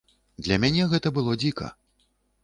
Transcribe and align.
Для 0.45 0.55
мяне 0.63 0.87
гэта 0.93 1.11
было 1.17 1.35
дзіка. 1.43 1.67